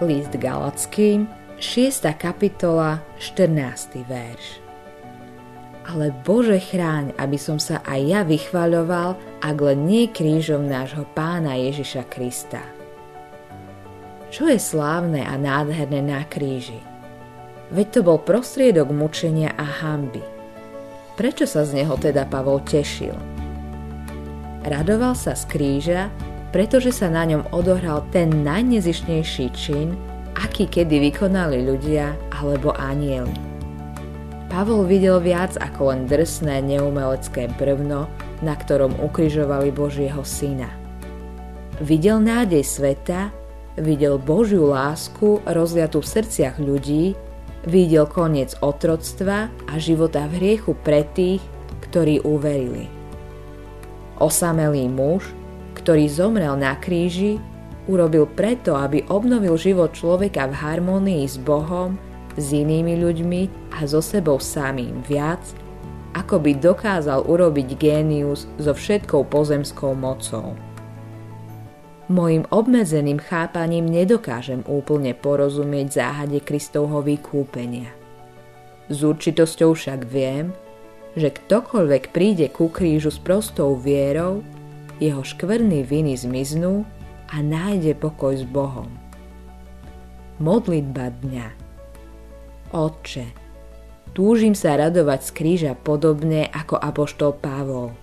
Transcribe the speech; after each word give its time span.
List 0.00 0.32
Galackým, 0.40 1.28
6. 1.60 2.08
kapitola, 2.16 3.04
14. 3.20 4.00
verš. 4.08 4.64
Ale 5.92 6.08
Bože 6.24 6.56
chráň, 6.56 7.12
aby 7.20 7.36
som 7.36 7.60
sa 7.60 7.84
aj 7.84 8.00
ja 8.08 8.24
vychvaľoval, 8.24 9.20
ak 9.44 9.56
len 9.60 9.84
nie 9.84 10.08
krížom 10.08 10.64
nášho 10.64 11.04
pána 11.12 11.52
Ježiša 11.60 12.08
Krista. 12.08 12.64
Čo 14.32 14.48
je 14.48 14.56
slávne 14.56 15.20
a 15.20 15.36
nádherné 15.36 16.00
na 16.00 16.24
kríži? 16.24 16.80
Veď 17.68 17.86
to 17.92 18.00
bol 18.00 18.24
prostriedok 18.24 18.88
mučenia 18.96 19.52
a 19.52 19.84
hamby. 19.84 20.24
Prečo 21.20 21.44
sa 21.44 21.68
z 21.68 21.84
neho 21.84 21.92
teda 22.00 22.24
Pavol 22.24 22.64
tešil? 22.64 23.12
Radoval 24.64 25.12
sa 25.12 25.36
z 25.36 25.44
kríža, 25.44 26.08
pretože 26.50 26.90
sa 26.90 27.06
na 27.10 27.26
ňom 27.26 27.50
odohral 27.54 28.06
ten 28.10 28.42
najnezišnejší 28.42 29.46
čin, 29.54 29.94
aký 30.34 30.66
kedy 30.66 31.10
vykonali 31.10 31.62
ľudia 31.66 32.14
alebo 32.34 32.74
anieli. 32.74 33.32
Pavol 34.50 34.82
videl 34.82 35.22
viac 35.22 35.54
ako 35.62 35.94
len 35.94 36.00
drsné 36.10 36.58
neumelecké 36.66 37.54
brvno, 37.54 38.10
na 38.42 38.54
ktorom 38.58 38.98
ukrižovali 38.98 39.70
Božieho 39.70 40.26
syna. 40.26 40.66
Videl 41.78 42.18
nádej 42.18 42.66
sveta, 42.66 43.30
videl 43.78 44.18
Božiu 44.18 44.66
lásku 44.66 45.38
rozliatú 45.46 46.02
v 46.02 46.10
srdciach 46.18 46.58
ľudí, 46.58 47.14
videl 47.62 48.10
koniec 48.10 48.58
otroctva 48.58 49.54
a 49.70 49.74
života 49.78 50.26
v 50.26 50.42
hriechu 50.42 50.74
pre 50.82 51.06
tých, 51.14 51.40
ktorí 51.86 52.18
uverili. 52.26 52.90
Osamelý 54.18 54.90
muž, 54.90 55.30
ktorý 55.74 56.06
zomrel 56.10 56.54
na 56.58 56.76
kríži, 56.78 57.38
urobil 57.90 58.28
preto, 58.30 58.78
aby 58.78 59.02
obnovil 59.10 59.58
život 59.58 59.94
človeka 59.96 60.46
v 60.50 60.54
harmonii 60.54 61.24
s 61.26 61.40
Bohom, 61.40 61.98
s 62.38 62.54
inými 62.54 63.00
ľuďmi 63.02 63.72
a 63.74 63.86
so 63.86 63.98
sebou 63.98 64.38
samým 64.38 65.02
viac, 65.02 65.42
ako 66.14 66.42
by 66.42 66.58
dokázal 66.58 67.26
urobiť 67.26 67.78
génius 67.78 68.46
so 68.58 68.74
všetkou 68.74 69.26
pozemskou 69.30 69.94
mocou. 69.94 70.58
Mojim 72.10 72.42
obmedzeným 72.50 73.22
chápaním 73.22 73.86
nedokážem 73.86 74.66
úplne 74.66 75.14
porozumieť 75.14 76.02
záhade 76.02 76.42
Kristovho 76.42 77.06
vykúpenia. 77.06 77.94
S 78.90 79.06
určitosťou 79.06 79.78
však 79.78 80.10
viem, 80.10 80.50
že 81.14 81.30
ktokoľvek 81.30 82.10
príde 82.10 82.50
ku 82.50 82.66
krížu 82.66 83.14
s 83.14 83.22
prostou 83.22 83.78
vierou, 83.78 84.42
jeho 85.00 85.24
škvrny 85.24 85.80
viny 85.82 86.14
zmiznú 86.14 86.84
a 87.32 87.40
nájde 87.40 87.96
pokoj 87.96 88.36
s 88.36 88.44
Bohom. 88.44 88.92
Modlitba 90.36 91.08
dňa 91.24 91.48
Otče, 92.70 93.26
túžim 94.14 94.54
sa 94.54 94.78
radovať 94.78 95.20
z 95.26 95.30
kríža 95.34 95.72
podobne 95.74 96.46
ako 96.52 96.78
apoštol 96.78 97.34
Pavol. 97.34 97.96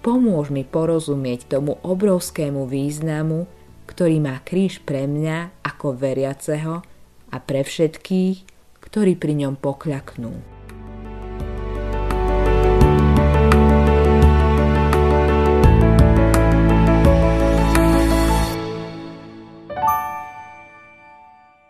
Pomôž 0.00 0.48
mi 0.54 0.62
porozumieť 0.64 1.50
tomu 1.50 1.76
obrovskému 1.82 2.64
významu, 2.64 3.44
ktorý 3.84 4.22
má 4.22 4.40
kríž 4.40 4.80
pre 4.86 5.04
mňa 5.04 5.66
ako 5.66 5.98
veriaceho 5.98 6.80
a 7.28 7.36
pre 7.42 7.66
všetkých, 7.66 8.36
ktorí 8.80 9.18
pri 9.18 9.44
ňom 9.44 9.54
pokľaknú. 9.58 10.53